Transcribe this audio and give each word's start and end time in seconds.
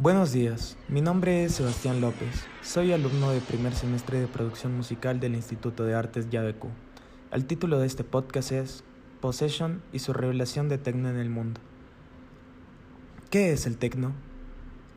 Buenos 0.00 0.32
días, 0.32 0.78
mi 0.88 1.02
nombre 1.02 1.44
es 1.44 1.56
Sebastián 1.56 2.00
López, 2.00 2.46
soy 2.62 2.90
alumno 2.90 3.32
de 3.32 3.42
primer 3.42 3.74
semestre 3.74 4.18
de 4.18 4.28
producción 4.28 4.74
musical 4.74 5.20
del 5.20 5.34
Instituto 5.34 5.84
de 5.84 5.92
Artes 5.92 6.30
YABQ. 6.30 6.64
El 7.32 7.44
título 7.44 7.78
de 7.78 7.86
este 7.86 8.02
podcast 8.02 8.50
es 8.50 8.82
Possession 9.20 9.82
y 9.92 9.98
su 9.98 10.14
revelación 10.14 10.70
de 10.70 10.78
tecno 10.78 11.10
en 11.10 11.18
el 11.18 11.28
mundo. 11.28 11.60
¿Qué 13.28 13.52
es 13.52 13.66
el 13.66 13.76
tecno? 13.76 14.14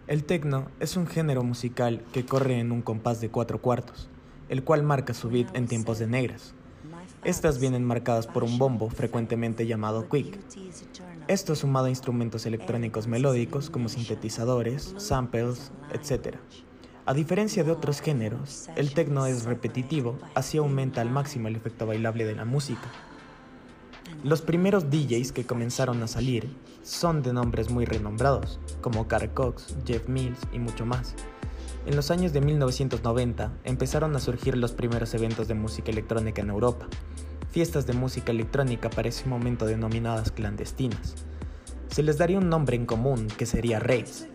El 0.08 0.24
tecno 0.24 0.70
es 0.80 0.96
un 0.96 1.06
género 1.06 1.44
musical 1.44 2.02
que 2.14 2.26
corre 2.26 2.62
en 2.62 2.72
un 2.72 2.82
compás 2.82 3.20
de 3.20 3.28
cuatro 3.28 3.60
cuartos, 3.62 4.08
el 4.48 4.64
cual 4.64 4.84
marca 4.84 5.14
su 5.14 5.30
beat 5.30 5.54
en 5.54 5.68
tiempos 5.68 6.00
de 6.00 6.08
negras. 6.08 6.56
Estas 7.26 7.58
vienen 7.58 7.86
marcadas 7.86 8.28
por 8.28 8.44
un 8.44 8.58
bombo 8.58 8.90
frecuentemente 8.90 9.66
llamado 9.66 10.10
quick, 10.10 10.38
esto 11.30 11.56
sumado 11.56 11.86
a 11.86 11.90
instrumentos 11.90 12.46
electrónicos 12.46 13.08
melódicos 13.08 13.70
como 13.70 13.88
sintetizadores, 13.88 14.94
samples, 14.98 15.72
etc. 15.94 16.36
A 17.06 17.14
diferencia 17.14 17.64
de 17.64 17.72
otros 17.72 18.02
géneros, 18.02 18.68
el 18.76 18.94
techno 18.94 19.26
es 19.26 19.46
repetitivo, 19.46 20.20
así 20.36 20.58
aumenta 20.58 21.00
al 21.00 21.12
máximo 21.12 21.48
el 21.48 21.56
efecto 21.56 21.88
bailable 21.88 22.26
de 22.26 22.36
la 22.36 22.44
música. 22.44 22.92
Los 24.26 24.42
primeros 24.42 24.90
DJs 24.90 25.32
que 25.32 25.46
comenzaron 25.46 26.04
a 26.04 26.08
salir 26.08 26.54
son 26.82 27.24
de 27.24 27.32
nombres 27.32 27.70
muy 27.72 27.86
renombrados, 27.86 28.60
como 28.82 29.08
Carl 29.08 29.34
Cox, 29.34 29.78
Jeff 29.86 30.10
Mills 30.10 30.40
y 30.52 30.60
mucho 30.60 30.86
más. 30.86 31.16
En 31.86 31.98
los 31.98 32.12
años 32.12 32.32
de 32.32 32.40
1990 32.40 33.52
empezaron 33.66 34.16
a 34.16 34.20
surgir 34.20 34.58
los 34.58 34.72
primeros 34.72 35.14
eventos 35.14 35.50
de 35.50 35.54
música 35.54 35.92
electrónica 35.92 36.42
en 36.42 36.50
Europa, 36.50 36.88
fiestas 37.52 37.86
de 37.86 37.92
música 37.92 38.32
electrónica 38.32 38.90
para 38.90 39.10
ese 39.10 39.28
momento 39.28 39.66
denominadas 39.66 40.32
clandestinas. 40.32 41.16
Se 41.90 42.02
les 42.02 42.18
daría 42.18 42.38
un 42.38 42.50
nombre 42.50 42.78
en 42.78 42.86
común 42.86 43.28
que 43.28 43.46
sería 43.46 43.80
raves. 43.80 44.28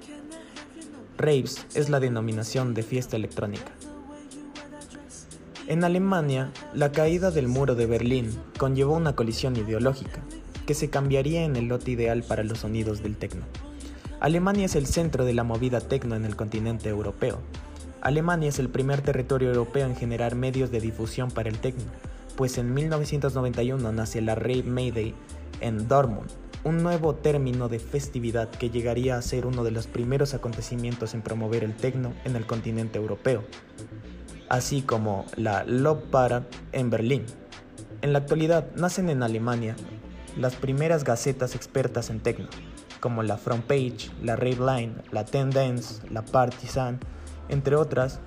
Raves 1.16 1.66
es 1.74 1.88
la 1.88 2.00
denominación 2.00 2.74
de 2.74 2.82
fiesta 2.82 3.16
electrónica. 3.16 3.72
En 5.66 5.84
Alemania, 5.84 6.52
la 6.74 6.92
caída 6.92 7.30
del 7.30 7.48
muro 7.48 7.74
de 7.74 7.86
Berlín 7.86 8.30
conllevó 8.58 8.94
una 8.94 9.16
colisión 9.16 9.56
ideológica 9.56 10.20
que 10.66 10.74
se 10.74 10.90
cambiaría 10.90 11.44
en 11.44 11.56
el 11.56 11.68
lote 11.68 11.92
ideal 11.92 12.22
para 12.22 12.44
los 12.44 12.58
sonidos 12.58 13.02
del 13.02 13.16
tecno. 13.16 13.46
Alemania 14.20 14.66
es 14.66 14.74
el 14.74 14.86
centro 14.86 15.24
de 15.24 15.32
la 15.32 15.44
movida 15.44 15.80
tecno 15.80 16.16
en 16.16 16.24
el 16.24 16.34
continente 16.34 16.88
europeo. 16.88 17.38
Alemania 18.00 18.48
es 18.48 18.58
el 18.58 18.68
primer 18.68 19.00
territorio 19.00 19.50
europeo 19.50 19.86
en 19.86 19.94
generar 19.94 20.34
medios 20.34 20.72
de 20.72 20.80
difusión 20.80 21.30
para 21.30 21.48
el 21.48 21.60
tecno, 21.60 21.84
pues 22.36 22.58
en 22.58 22.74
1991 22.74 23.92
nace 23.92 24.20
la 24.20 24.34
Rave 24.34 24.64
Mayday 24.64 25.14
en 25.60 25.86
Dortmund, 25.86 26.30
un 26.64 26.82
nuevo 26.82 27.14
término 27.14 27.68
de 27.68 27.78
festividad 27.78 28.50
que 28.50 28.70
llegaría 28.70 29.16
a 29.16 29.22
ser 29.22 29.46
uno 29.46 29.62
de 29.62 29.70
los 29.70 29.86
primeros 29.86 30.34
acontecimientos 30.34 31.14
en 31.14 31.22
promover 31.22 31.62
el 31.62 31.76
techno 31.76 32.12
en 32.24 32.34
el 32.34 32.44
continente 32.44 32.98
europeo, 32.98 33.44
así 34.48 34.82
como 34.82 35.26
la 35.36 35.62
Love 35.62 36.02
Parade 36.10 36.46
en 36.72 36.90
Berlín. 36.90 37.24
En 38.02 38.12
la 38.12 38.18
actualidad 38.18 38.66
nacen 38.74 39.10
en 39.10 39.22
Alemania 39.22 39.76
las 40.36 40.56
primeras 40.56 41.04
gacetas 41.04 41.54
expertas 41.54 42.10
en 42.10 42.18
techno, 42.18 42.48
como 43.00 43.22
la 43.22 43.36
Front 43.36 43.64
Page, 43.64 44.10
la 44.22 44.36
Rave 44.36 44.58
Line, 44.58 44.94
la 45.12 45.24
Ten 45.24 45.50
Dance, 45.50 46.02
la 46.10 46.22
Partisan, 46.22 46.98
entre 47.48 47.76
otras, 47.76 48.20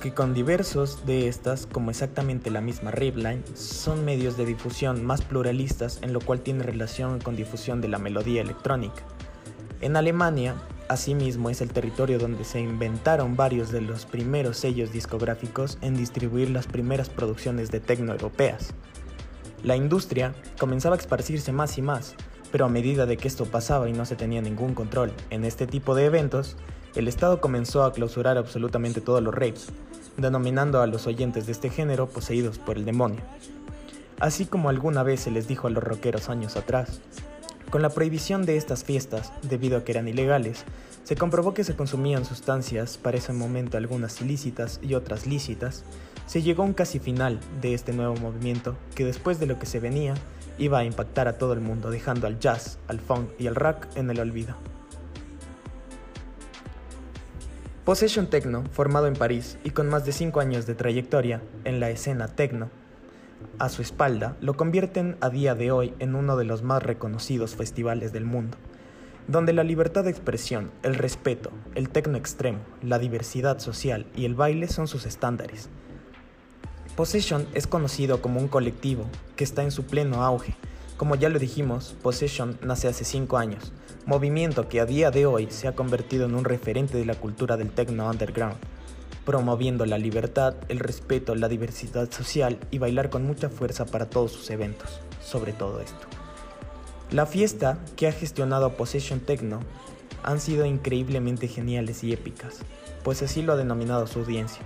que 0.00 0.14
con 0.14 0.32
diversos 0.32 1.04
de 1.06 1.28
estas, 1.28 1.66
como 1.66 1.90
exactamente 1.90 2.50
la 2.50 2.60
misma 2.60 2.90
Ripline, 2.90 3.42
son 3.54 4.04
medios 4.04 4.36
de 4.36 4.46
difusión 4.46 5.04
más 5.04 5.22
pluralistas 5.22 5.98
en 6.02 6.12
lo 6.12 6.20
cual 6.20 6.40
tiene 6.40 6.62
relación 6.62 7.18
con 7.20 7.36
difusión 7.36 7.80
de 7.80 7.88
la 7.88 7.98
melodía 7.98 8.42
electrónica. 8.42 9.02
En 9.80 9.96
Alemania, 9.96 10.54
asimismo, 10.88 11.50
es 11.50 11.60
el 11.60 11.70
territorio 11.70 12.18
donde 12.18 12.44
se 12.44 12.60
inventaron 12.60 13.36
varios 13.36 13.70
de 13.70 13.80
los 13.80 14.06
primeros 14.06 14.56
sellos 14.56 14.92
discográficos 14.92 15.78
en 15.82 15.96
distribuir 15.96 16.50
las 16.50 16.66
primeras 16.66 17.08
producciones 17.08 17.70
de 17.70 17.80
techno 17.80 18.12
europeas. 18.12 18.74
La 19.64 19.76
industria 19.76 20.34
comenzaba 20.58 20.94
a 20.94 20.98
esparcirse 20.98 21.52
más 21.52 21.76
y 21.78 21.82
más, 21.82 22.14
pero 22.50 22.66
a 22.66 22.68
medida 22.68 23.06
de 23.06 23.16
que 23.16 23.28
esto 23.28 23.46
pasaba 23.46 23.88
y 23.88 23.92
no 23.92 24.04
se 24.04 24.16
tenía 24.16 24.42
ningún 24.42 24.74
control 24.74 25.12
en 25.30 25.44
este 25.44 25.66
tipo 25.66 25.94
de 25.94 26.06
eventos, 26.06 26.56
el 26.94 27.08
Estado 27.08 27.40
comenzó 27.40 27.84
a 27.84 27.92
clausurar 27.92 28.38
absolutamente 28.38 29.00
todos 29.00 29.22
los 29.22 29.34
raves, 29.34 29.68
denominando 30.16 30.80
a 30.80 30.86
los 30.86 31.06
oyentes 31.06 31.46
de 31.46 31.52
este 31.52 31.70
género 31.70 32.08
poseídos 32.08 32.58
por 32.58 32.76
el 32.76 32.84
demonio. 32.84 33.20
Así 34.20 34.46
como 34.46 34.68
alguna 34.68 35.02
vez 35.02 35.20
se 35.20 35.30
les 35.30 35.46
dijo 35.46 35.68
a 35.68 35.70
los 35.70 35.84
rockeros 35.84 36.28
años 36.28 36.56
atrás. 36.56 37.00
Con 37.70 37.82
la 37.82 37.90
prohibición 37.90 38.46
de 38.46 38.56
estas 38.56 38.82
fiestas, 38.82 39.32
debido 39.42 39.76
a 39.76 39.84
que 39.84 39.92
eran 39.92 40.08
ilegales, 40.08 40.64
se 41.04 41.16
comprobó 41.16 41.54
que 41.54 41.64
se 41.64 41.76
consumían 41.76 42.24
sustancias, 42.24 42.98
para 42.98 43.18
ese 43.18 43.32
momento 43.32 43.76
algunas 43.76 44.20
ilícitas 44.20 44.80
y 44.82 44.94
otras 44.94 45.26
lícitas, 45.26 45.84
se 46.26 46.42
llegó 46.42 46.62
a 46.62 46.66
un 46.66 46.74
casi 46.74 46.98
final 46.98 47.38
de 47.60 47.74
este 47.74 47.92
nuevo 47.92 48.16
movimiento 48.16 48.76
que 48.94 49.04
después 49.04 49.38
de 49.38 49.46
lo 49.46 49.58
que 49.58 49.66
se 49.66 49.80
venía 49.80 50.14
iba 50.58 50.78
a 50.78 50.84
impactar 50.84 51.28
a 51.28 51.38
todo 51.38 51.52
el 51.52 51.60
mundo 51.60 51.90
dejando 51.90 52.26
al 52.26 52.38
jazz, 52.38 52.78
al 52.88 53.00
funk 53.00 53.30
y 53.38 53.46
al 53.46 53.54
rock 53.54 53.86
en 53.94 54.10
el 54.10 54.20
olvido. 54.20 54.56
Possession 57.84 58.26
Techno, 58.26 58.64
formado 58.70 59.06
en 59.06 59.14
París 59.14 59.56
y 59.64 59.70
con 59.70 59.88
más 59.88 60.04
de 60.04 60.12
5 60.12 60.40
años 60.40 60.66
de 60.66 60.74
trayectoria 60.74 61.40
en 61.64 61.80
la 61.80 61.88
escena 61.88 62.28
techno, 62.28 62.68
a 63.58 63.68
su 63.68 63.82
espalda 63.82 64.36
lo 64.40 64.56
convierten 64.56 65.16
a 65.20 65.30
día 65.30 65.54
de 65.54 65.70
hoy 65.70 65.94
en 65.98 66.14
uno 66.14 66.36
de 66.36 66.44
los 66.44 66.62
más 66.62 66.82
reconocidos 66.82 67.56
festivales 67.56 68.12
del 68.12 68.24
mundo, 68.24 68.58
donde 69.26 69.52
la 69.52 69.64
libertad 69.64 70.04
de 70.04 70.10
expresión, 70.10 70.70
el 70.82 70.96
respeto, 70.96 71.50
el 71.74 71.88
techno 71.88 72.18
extremo, 72.18 72.58
la 72.82 72.98
diversidad 72.98 73.58
social 73.58 74.06
y 74.14 74.26
el 74.26 74.34
baile 74.34 74.68
son 74.68 74.86
sus 74.86 75.06
estándares. 75.06 75.70
Possession 76.98 77.46
es 77.54 77.68
conocido 77.68 78.20
como 78.20 78.40
un 78.40 78.48
colectivo 78.48 79.04
que 79.36 79.44
está 79.44 79.62
en 79.62 79.70
su 79.70 79.84
pleno 79.84 80.24
auge. 80.24 80.56
Como 80.96 81.14
ya 81.14 81.28
lo 81.28 81.38
dijimos, 81.38 81.94
Possession 82.02 82.58
nace 82.60 82.88
hace 82.88 83.04
5 83.04 83.38
años, 83.38 83.72
movimiento 84.04 84.68
que 84.68 84.80
a 84.80 84.84
día 84.84 85.12
de 85.12 85.24
hoy 85.24 85.46
se 85.48 85.68
ha 85.68 85.76
convertido 85.76 86.26
en 86.26 86.34
un 86.34 86.44
referente 86.44 86.98
de 86.98 87.04
la 87.04 87.14
cultura 87.14 87.56
del 87.56 87.70
techno 87.70 88.10
underground, 88.10 88.56
promoviendo 89.24 89.86
la 89.86 89.96
libertad, 89.96 90.56
el 90.66 90.80
respeto, 90.80 91.36
la 91.36 91.46
diversidad 91.46 92.10
social 92.10 92.58
y 92.72 92.78
bailar 92.78 93.10
con 93.10 93.24
mucha 93.24 93.48
fuerza 93.48 93.86
para 93.86 94.10
todos 94.10 94.32
sus 94.32 94.50
eventos, 94.50 94.98
sobre 95.24 95.52
todo 95.52 95.80
esto. 95.80 96.08
La 97.12 97.26
fiesta 97.26 97.78
que 97.94 98.08
ha 98.08 98.12
gestionado 98.12 98.76
Possession 98.76 99.20
Techno 99.20 99.60
han 100.24 100.40
sido 100.40 100.66
increíblemente 100.66 101.46
geniales 101.46 102.02
y 102.02 102.12
épicas, 102.12 102.56
pues 103.04 103.22
así 103.22 103.42
lo 103.42 103.52
ha 103.52 103.56
denominado 103.56 104.08
su 104.08 104.18
audiencia. 104.18 104.62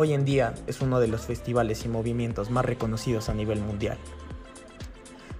Hoy 0.00 0.12
en 0.12 0.24
día 0.24 0.54
es 0.68 0.80
uno 0.80 1.00
de 1.00 1.08
los 1.08 1.22
festivales 1.22 1.84
y 1.84 1.88
movimientos 1.88 2.52
más 2.52 2.64
reconocidos 2.64 3.28
a 3.28 3.34
nivel 3.34 3.60
mundial. 3.60 3.98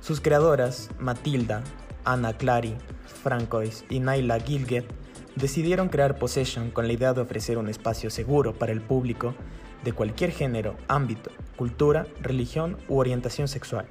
Sus 0.01 0.21
creadoras, 0.21 0.91
Matilda, 0.99 1.63
Anna 2.05 2.37
Clary, 2.37 2.75
Francois 3.23 3.85
y 3.89 4.01
Naila 4.01 4.41
Gilget 4.41 4.85
decidieron 5.37 5.89
crear 5.89 6.19
Possession 6.19 6.73
con 6.73 6.89
la 6.89 6.93
idea 6.93 7.15
de 7.15 7.21
ofrecer 7.21 7.57
un 7.57 7.69
espacio 7.69 8.11
seguro 8.11 8.53
para 8.53 8.73
el 8.73 8.81
público 8.81 9.33
de 9.85 9.93
cualquier 9.93 10.33
género, 10.33 10.75
ámbito, 10.89 11.31
cultura, 11.55 12.09
religión 12.21 12.79
u 12.89 12.99
orientación 12.99 13.47
sexual. 13.47 13.87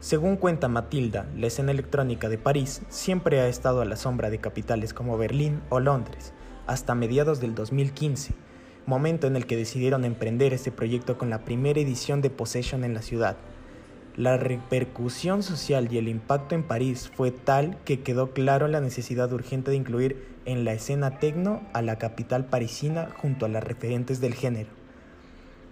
Según 0.00 0.38
cuenta 0.38 0.68
Matilda, 0.68 1.28
la 1.36 1.48
escena 1.48 1.72
electrónica 1.72 2.30
de 2.30 2.38
París 2.38 2.80
siempre 2.88 3.40
ha 3.40 3.48
estado 3.48 3.82
a 3.82 3.84
la 3.84 3.96
sombra 3.96 4.30
de 4.30 4.40
capitales 4.40 4.94
como 4.94 5.18
Berlín 5.18 5.60
o 5.68 5.80
Londres, 5.80 6.32
hasta 6.66 6.94
mediados 6.94 7.40
del 7.40 7.54
2015, 7.54 8.47
momento 8.88 9.26
en 9.26 9.36
el 9.36 9.46
que 9.46 9.56
decidieron 9.56 10.06
emprender 10.06 10.54
este 10.54 10.72
proyecto 10.72 11.18
con 11.18 11.28
la 11.28 11.44
primera 11.44 11.78
edición 11.78 12.22
de 12.22 12.30
Possession 12.30 12.84
en 12.84 12.94
la 12.94 13.02
ciudad, 13.02 13.36
la 14.16 14.38
repercusión 14.38 15.42
social 15.42 15.92
y 15.92 15.98
el 15.98 16.08
impacto 16.08 16.54
en 16.54 16.62
París 16.62 17.12
fue 17.14 17.30
tal 17.30 17.76
que 17.84 18.00
quedó 18.00 18.30
claro 18.32 18.66
la 18.66 18.80
necesidad 18.80 19.30
urgente 19.32 19.70
de 19.70 19.76
incluir 19.76 20.26
en 20.46 20.64
la 20.64 20.72
escena 20.72 21.18
tecno 21.18 21.60
a 21.74 21.82
la 21.82 21.98
capital 21.98 22.46
parisina 22.46 23.10
junto 23.18 23.44
a 23.44 23.48
las 23.48 23.62
referentes 23.62 24.20
del 24.22 24.34
género. 24.34 24.70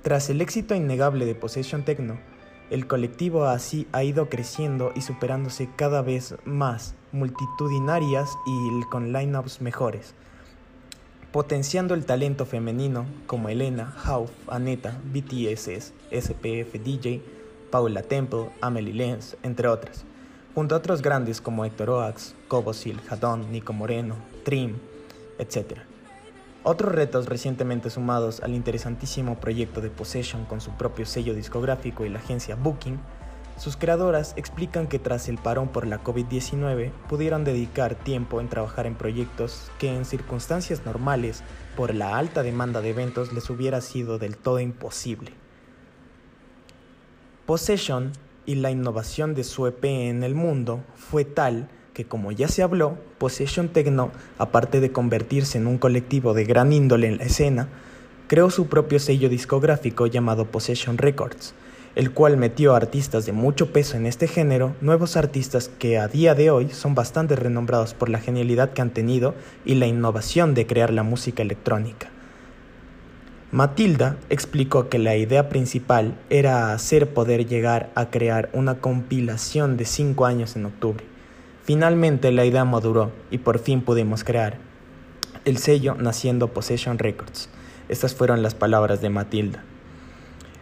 Tras 0.02 0.28
el 0.28 0.42
éxito 0.42 0.74
innegable 0.74 1.24
de 1.24 1.34
Possession 1.34 1.84
Techno, 1.84 2.18
el 2.68 2.86
colectivo 2.86 3.46
así 3.46 3.88
ha 3.92 4.04
ido 4.04 4.28
creciendo 4.28 4.92
y 4.94 5.00
superándose 5.00 5.70
cada 5.74 6.02
vez 6.02 6.34
más, 6.44 6.94
multitudinarias 7.12 8.28
y 8.46 8.82
con 8.90 9.12
lineups 9.12 9.62
mejores, 9.62 10.14
potenciando 11.36 11.92
el 11.92 12.06
talento 12.06 12.46
femenino 12.46 13.04
como 13.26 13.50
Elena, 13.50 13.94
Hauf, 14.06 14.30
Aneta, 14.48 14.98
BTS, 15.04 15.92
SPF 16.10 16.82
DJ, 16.82 17.20
Paula 17.70 18.02
Temple, 18.02 18.48
Amelie 18.62 18.94
Lenz, 18.94 19.36
entre 19.42 19.68
otras, 19.68 20.06
junto 20.54 20.74
a 20.74 20.78
otros 20.78 21.02
grandes 21.02 21.42
como 21.42 21.66
Héctor 21.66 21.90
Oax, 21.90 22.34
Cobosil, 22.48 23.02
Jadón, 23.02 23.52
Nico 23.52 23.74
Moreno, 23.74 24.14
Trim, 24.46 24.78
etc. 25.38 25.80
Otros 26.62 26.94
retos 26.94 27.26
recientemente 27.26 27.90
sumados 27.90 28.40
al 28.40 28.54
interesantísimo 28.54 29.38
proyecto 29.38 29.82
de 29.82 29.90
Possession 29.90 30.46
con 30.46 30.62
su 30.62 30.70
propio 30.70 31.04
sello 31.04 31.34
discográfico 31.34 32.06
y 32.06 32.08
la 32.08 32.18
agencia 32.18 32.56
Booking 32.56 32.98
Sus 33.56 33.78
creadoras 33.78 34.34
explican 34.36 34.86
que 34.86 34.98
tras 34.98 35.28
el 35.28 35.38
parón 35.38 35.68
por 35.68 35.86
la 35.86 36.04
COVID-19 36.04 36.90
pudieron 37.08 37.42
dedicar 37.42 37.94
tiempo 37.94 38.40
en 38.40 38.48
trabajar 38.48 38.86
en 38.86 38.94
proyectos 38.94 39.70
que 39.78 39.94
en 39.94 40.04
circunstancias 40.04 40.84
normales, 40.84 41.42
por 41.74 41.94
la 41.94 42.18
alta 42.18 42.42
demanda 42.42 42.82
de 42.82 42.90
eventos, 42.90 43.32
les 43.32 43.48
hubiera 43.48 43.80
sido 43.80 44.18
del 44.18 44.36
todo 44.36 44.60
imposible. 44.60 45.32
Possession 47.46 48.12
y 48.44 48.56
la 48.56 48.70
innovación 48.70 49.34
de 49.34 49.44
su 49.44 49.66
EP 49.66 49.84
en 49.84 50.22
el 50.22 50.34
mundo 50.34 50.84
fue 50.94 51.24
tal 51.24 51.68
que 51.94 52.04
como 52.04 52.32
ya 52.32 52.48
se 52.48 52.62
habló, 52.62 52.98
Possession 53.16 53.70
Techno, 53.70 54.10
aparte 54.36 54.80
de 54.80 54.92
convertirse 54.92 55.56
en 55.56 55.66
un 55.66 55.78
colectivo 55.78 56.34
de 56.34 56.44
gran 56.44 56.74
índole 56.74 57.06
en 57.06 57.16
la 57.16 57.24
escena, 57.24 57.68
creó 58.26 58.50
su 58.50 58.66
propio 58.66 58.98
sello 58.98 59.30
discográfico 59.30 60.06
llamado 60.06 60.44
Possession 60.44 60.98
Records, 60.98 61.54
el 61.96 62.12
cual 62.12 62.36
metió 62.36 62.74
a 62.74 62.76
artistas 62.76 63.24
de 63.24 63.32
mucho 63.32 63.72
peso 63.72 63.96
en 63.96 64.04
este 64.04 64.28
género, 64.28 64.76
nuevos 64.82 65.16
artistas 65.16 65.70
que 65.78 65.98
a 65.98 66.08
día 66.08 66.34
de 66.34 66.50
hoy 66.50 66.68
son 66.68 66.94
bastante 66.94 67.36
renombrados 67.36 67.94
por 67.94 68.10
la 68.10 68.20
genialidad 68.20 68.74
que 68.74 68.82
han 68.82 68.90
tenido 68.90 69.34
y 69.64 69.76
la 69.76 69.86
innovación 69.86 70.52
de 70.52 70.66
crear 70.66 70.92
la 70.92 71.02
música 71.02 71.42
electrónica. 71.42 72.10
Matilda 73.50 74.18
explicó 74.28 74.90
que 74.90 74.98
la 74.98 75.16
idea 75.16 75.48
principal 75.48 76.18
era 76.28 76.74
hacer 76.74 77.14
poder 77.14 77.46
llegar 77.46 77.90
a 77.94 78.10
crear 78.10 78.50
una 78.52 78.74
compilación 78.80 79.78
de 79.78 79.86
cinco 79.86 80.26
años 80.26 80.54
en 80.54 80.66
octubre. 80.66 81.04
Finalmente 81.62 82.30
la 82.30 82.44
idea 82.44 82.66
maduró 82.66 83.10
y 83.30 83.38
por 83.38 83.58
fin 83.58 83.80
pudimos 83.80 84.22
crear 84.22 84.58
el 85.46 85.56
sello 85.56 85.94
naciendo 85.94 86.48
Possession 86.48 86.98
Records. 86.98 87.48
Estas 87.88 88.14
fueron 88.14 88.42
las 88.42 88.54
palabras 88.54 89.00
de 89.00 89.08
Matilda. 89.08 89.64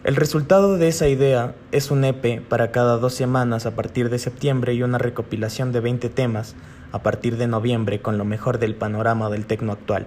El 0.04 0.16
resultado 0.16 0.76
de 0.76 0.88
esa 0.88 1.08
idea 1.08 1.54
es 1.72 1.90
un 1.90 2.04
EP 2.04 2.42
para 2.46 2.70
cada 2.72 2.98
dos 2.98 3.14
semanas 3.14 3.64
a 3.64 3.74
partir 3.74 4.10
de 4.10 4.18
septiembre 4.18 4.74
y 4.74 4.82
una 4.82 4.98
recopilación 4.98 5.72
de 5.72 5.80
20 5.80 6.10
temas 6.10 6.56
a 6.92 7.02
partir 7.02 7.38
de 7.38 7.46
noviembre 7.46 8.02
con 8.02 8.18
lo 8.18 8.26
mejor 8.26 8.58
del 8.58 8.74
panorama 8.74 9.30
del 9.30 9.46
tecno 9.46 9.72
actual. 9.72 10.06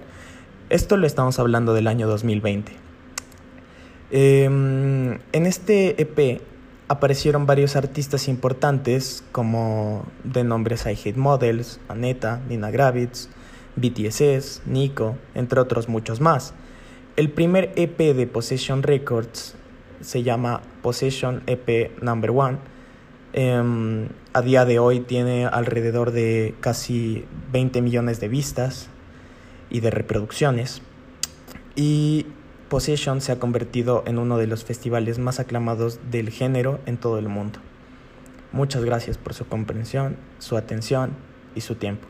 Esto 0.69 0.97
lo 0.97 1.07
estamos 1.07 1.39
hablando 1.39 1.73
del 1.73 1.87
año 1.87 2.07
2020. 2.07 2.73
Em, 4.11 5.17
en 5.31 5.45
este 5.47 5.99
EP 5.99 6.41
aparecieron 6.89 7.47
varios 7.47 7.75
artistas 7.75 8.27
importantes 8.27 9.23
como 9.31 10.05
de 10.23 10.43
nombres 10.43 10.85
I 10.85 10.91
Hate 10.91 11.17
Models, 11.17 11.79
Aneta, 11.87 12.39
Nina 12.47 12.69
Gravitz, 12.69 13.29
BTSS, 13.75 14.61
Nico, 14.67 15.17
entre 15.33 15.59
otros 15.59 15.89
muchos 15.89 16.21
más. 16.21 16.53
El 17.15 17.31
primer 17.31 17.73
EP 17.75 17.97
de 18.13 18.27
Possession 18.27 18.83
Records 18.83 19.56
se 20.01 20.23
llama 20.23 20.61
Possession 20.81 21.43
EP 21.47 21.91
Number 22.01 22.31
One. 22.31 22.57
Em, 23.33 24.09
a 24.33 24.41
día 24.41 24.65
de 24.65 24.79
hoy 24.79 25.01
tiene 25.01 25.45
alrededor 25.45 26.11
de 26.11 26.55
casi 26.59 27.25
20 27.51 27.81
millones 27.81 28.19
de 28.19 28.27
vistas 28.27 28.89
y 29.69 29.79
de 29.81 29.91
reproducciones. 29.91 30.81
Y 31.75 32.25
Possession 32.69 33.21
se 33.21 33.31
ha 33.31 33.39
convertido 33.39 34.03
en 34.07 34.17
uno 34.17 34.37
de 34.37 34.47
los 34.47 34.65
festivales 34.65 35.19
más 35.19 35.39
aclamados 35.39 35.99
del 36.11 36.29
género 36.29 36.79
en 36.85 36.97
todo 36.97 37.19
el 37.19 37.29
mundo. 37.29 37.59
Muchas 38.51 38.83
gracias 38.83 39.17
por 39.17 39.33
su 39.33 39.47
comprensión, 39.47 40.17
su 40.39 40.57
atención 40.57 41.11
y 41.55 41.61
su 41.61 41.75
tiempo. 41.75 42.07